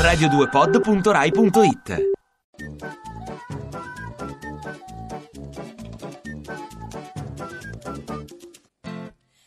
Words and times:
radio2pod.rai.it 0.00 2.08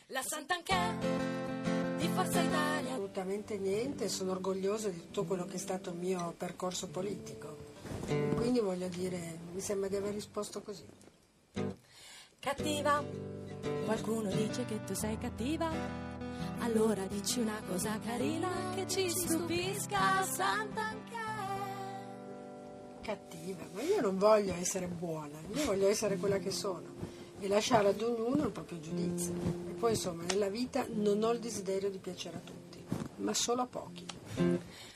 La 0.06 0.22
Sant'Anché 0.22 0.76
di 1.96 2.06
Forza 2.06 2.40
Italia. 2.40 2.92
Assolutamente 2.92 3.58
niente, 3.58 4.08
sono 4.08 4.30
orgogliosa 4.30 4.90
di 4.90 5.00
tutto 5.00 5.24
quello 5.24 5.44
che 5.44 5.56
è 5.56 5.58
stato 5.58 5.90
il 5.90 5.96
mio 5.96 6.32
percorso 6.36 6.86
politico. 6.86 7.56
Quindi 8.06 8.60
voglio 8.60 8.86
dire, 8.86 9.38
mi 9.52 9.60
sembra 9.60 9.88
di 9.88 9.96
aver 9.96 10.14
risposto 10.14 10.62
così. 10.62 10.84
Cattiva, 12.38 13.02
qualcuno 13.84 14.30
dice 14.30 14.64
che 14.66 14.84
tu 14.84 14.94
sei 14.94 15.18
cattiva. 15.18 16.13
Allora 16.64 17.04
dici 17.04 17.40
una 17.40 17.60
cosa 17.68 17.98
carina 18.00 18.48
che 18.74 18.88
ci 18.88 19.10
stupisca, 19.10 20.22
Sant'Anché. 20.22 21.12
Cattiva, 23.02 23.68
ma 23.74 23.82
io 23.82 24.00
non 24.00 24.16
voglio 24.16 24.54
essere 24.54 24.86
buona, 24.86 25.38
io 25.54 25.64
voglio 25.66 25.88
essere 25.88 26.16
quella 26.16 26.38
che 26.38 26.50
sono 26.50 26.86
e 27.38 27.48
lasciare 27.48 27.88
ad 27.88 28.00
ognuno 28.00 28.46
il 28.46 28.50
proprio 28.50 28.80
giudizio. 28.80 29.34
E 29.68 29.72
poi 29.72 29.90
insomma 29.90 30.22
nella 30.22 30.48
vita 30.48 30.86
non 30.88 31.22
ho 31.22 31.32
il 31.32 31.38
desiderio 31.38 31.90
di 31.90 31.98
piacere 31.98 32.38
a 32.38 32.40
tutti, 32.40 32.82
ma 33.16 33.34
solo 33.34 33.60
a 33.60 33.66
pochi. 33.66 34.06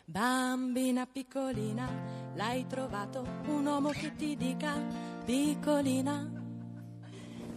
Bambina 0.07 1.07
piccolina, 1.07 2.33
l'hai 2.35 2.67
trovato 2.67 3.23
un 3.47 3.67
uomo 3.67 3.91
che 3.91 4.17
ti 4.17 4.39
dica 4.39 4.75
piccolina. 5.23 6.38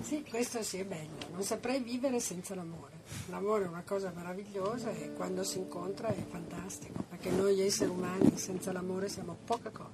Sì, 0.02 0.26
questo 0.30 0.62
sì 0.64 0.80
è 0.80 0.86
bello, 0.86 1.18
non 1.32 1.44
saprei 1.44 1.80
vivere 1.80 2.20
senza 2.20 2.56
l'amore. 2.56 3.00
L'amore 3.30 3.66
è 3.66 3.68
una 3.68 3.84
cosa 3.86 4.12
meravigliosa 4.14 4.92
e 4.92 5.14
quando 5.14 5.44
si 5.44 5.60
incontra 5.60 6.10
è 6.10 6.26
fantastico, 6.28 7.04
perché 7.08 7.30
noi 7.30 7.62
esseri 7.62 7.90
umani 7.90 8.38
senza 8.38 8.72
l'amore 8.72 9.08
siamo 9.08 9.38
poca 9.46 9.70
cosa. 9.70 9.90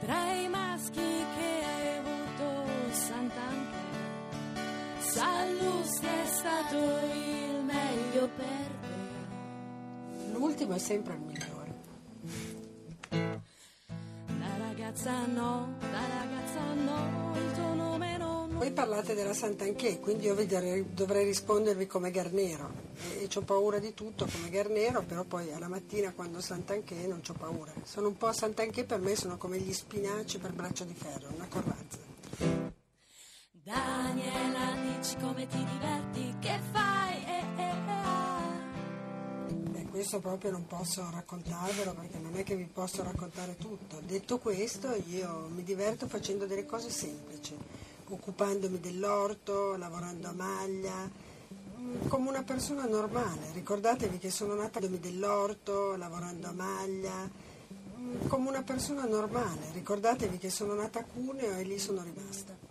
Tra 0.00 0.32
i 0.32 0.48
maschi 0.48 1.00
che 1.00 1.64
hai 1.64 1.98
avuto, 1.98 2.70
Sant'Anché, 2.92 3.76
Sallusti 5.00 6.06
è 6.06 6.26
stato 6.26 6.76
il 6.76 7.64
meglio 7.64 8.28
per 8.36 8.66
te. 8.80 10.32
L'ultimo 10.32 10.74
è 10.74 10.78
sempre 10.78 11.14
il 11.14 11.20
migliore. 11.20 11.51
Ragazza 14.92 15.26
no, 15.26 15.78
la 15.90 16.06
ragazza 16.06 16.60
no, 16.74 17.32
il 17.34 17.52
tuo 17.54 17.74
nome 17.74 18.16
non. 18.18 18.56
Voi 18.58 18.72
parlate 18.72 19.14
della 19.14 19.32
Sant'Anché, 19.32 19.98
quindi 20.00 20.26
io 20.26 20.34
dovrei, 20.34 20.84
dovrei 20.92 21.24
rispondervi 21.24 21.86
come 21.86 22.10
Garnero 22.10 22.90
e, 23.18 23.26
ho 23.34 23.40
paura 23.40 23.78
di 23.78 23.94
tutto 23.94 24.26
come 24.30 24.50
Garnero, 24.50 25.02
però 25.02 25.24
poi 25.24 25.50
alla 25.50 25.68
mattina 25.68 26.12
quando 26.12 26.42
Sant'Anché 26.42 26.94
non 27.06 27.22
ho 27.26 27.32
paura. 27.32 27.72
Sono 27.84 28.08
un 28.08 28.18
po' 28.18 28.30
Sant'Anché 28.32 28.84
per 28.84 29.00
me 29.00 29.16
sono 29.16 29.38
come 29.38 29.58
gli 29.58 29.72
spinaci 29.72 30.38
per 30.38 30.52
braccio 30.52 30.84
di 30.84 30.94
ferro, 30.94 31.32
una 31.34 31.48
corazza. 31.48 31.98
Daniela, 33.64 34.76
dici 34.98 35.16
come 35.16 35.46
ti 35.46 35.64
diverti, 35.64 36.21
questo 40.02 40.18
proprio 40.18 40.50
non 40.50 40.66
posso 40.66 41.08
raccontarvelo 41.12 41.94
perché 41.94 42.18
non 42.18 42.34
è 42.34 42.42
che 42.42 42.56
vi 42.56 42.64
posso 42.64 43.04
raccontare 43.04 43.56
tutto. 43.56 44.00
Detto 44.04 44.38
questo, 44.38 44.92
io 45.06 45.48
mi 45.54 45.62
diverto 45.62 46.08
facendo 46.08 46.44
delle 46.44 46.66
cose 46.66 46.90
semplici, 46.90 47.56
occupandomi 48.08 48.80
dell'orto, 48.80 49.76
lavorando 49.76 50.26
a 50.26 50.32
maglia, 50.32 51.08
mm, 51.78 52.08
come 52.08 52.30
una 52.30 52.42
persona 52.42 52.84
normale. 52.84 53.52
Ricordatevi 53.52 54.18
che 54.18 54.32
sono 54.32 54.54
nata 54.54 54.80
dell'orto, 54.80 55.94
lavorando 55.94 56.48
a 56.48 56.52
maglia, 56.52 57.30
mm, 58.00 58.26
come 58.26 58.48
una 58.48 58.62
persona 58.64 59.04
normale. 59.04 59.70
Ricordatevi 59.72 60.36
che 60.36 60.50
sono 60.50 60.74
nata 60.74 60.98
a 60.98 61.04
Cuneo 61.04 61.58
e 61.58 61.62
lì 61.62 61.78
sono 61.78 62.02
rimasta. 62.02 62.61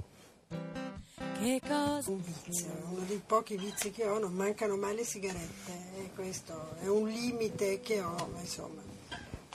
Che 1.42 1.60
cosa? 1.60 2.12
Un 2.12 2.22
vizio, 2.22 2.68
uno 2.92 3.04
dei 3.08 3.20
pochi 3.26 3.58
vizi 3.58 3.90
che 3.90 4.06
ho, 4.06 4.20
non 4.20 4.32
mancano 4.32 4.78
mai 4.78 4.94
le 4.94 5.04
sigarette 5.04 5.72
e 5.98 6.12
questo 6.14 6.76
è 6.82 6.88
un 6.88 7.08
limite 7.08 7.80
che 7.80 8.00
ho, 8.00 8.30
ma 8.32 8.40
insomma 8.40 8.82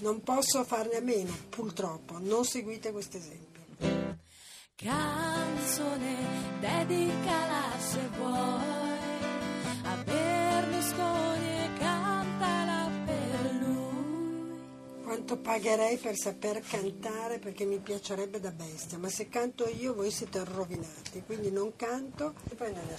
non 0.00 0.20
posso 0.22 0.64
farne 0.64 0.97
a 0.97 1.00
meno, 1.00 1.32
purtroppo, 1.48 2.19
non 2.19 2.44
seguite 2.44 2.91
questo 2.91 3.19
esempio. 3.19 3.62
Canzone, 4.74 6.46
Quanto 15.26 15.42
pagherei 15.42 15.97
per 15.97 16.16
saper 16.16 16.60
cantare 16.60 17.41
perché 17.41 17.64
mi 17.64 17.78
piacerebbe 17.78 18.38
da 18.38 18.53
bestia, 18.53 18.97
ma 18.97 19.09
se 19.09 19.28
canto 19.28 19.69
io 19.69 19.92
voi 19.92 20.12
siete 20.12 20.44
rovinati, 20.44 21.20
quindi 21.26 21.50
non 21.50 21.75
canto 21.75 22.34
e 22.48 22.54
poi 22.54 22.72
non 22.72 22.84
ne. 22.87 22.97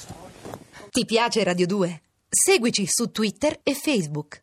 Ti 0.89 1.05
piace 1.05 1.41
Radio 1.45 1.66
2? 1.66 2.01
Seguici 2.27 2.85
su 2.85 3.11
Twitter 3.11 3.61
e 3.63 3.73
Facebook. 3.73 4.35